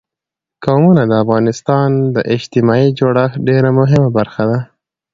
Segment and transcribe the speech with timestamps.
[0.63, 4.59] قومونه د افغانستان د اجتماعي جوړښت یوه ډېره مهمه برخه ده.